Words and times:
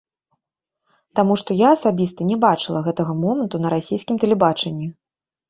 Таму 1.19 1.33
што 1.41 1.57
я 1.59 1.69
асабіста 1.75 2.27
не 2.31 2.39
бачыла 2.47 2.79
гэтага 2.89 3.13
моманту 3.23 3.63
на 3.63 3.75
расійскім 3.77 4.15
тэлебачанні. 4.27 4.91